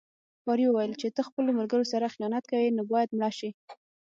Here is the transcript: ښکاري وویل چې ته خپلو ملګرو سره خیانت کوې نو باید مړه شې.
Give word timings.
ښکاري 0.39 0.65
وویل 0.67 0.93
چې 1.01 1.07
ته 1.15 1.21
خپلو 1.27 1.49
ملګرو 1.59 1.85
سره 1.93 2.11
خیانت 2.15 2.43
کوې 2.51 2.69
نو 2.77 2.81
باید 2.91 3.09
مړه 3.17 3.29
شې. 3.37 3.49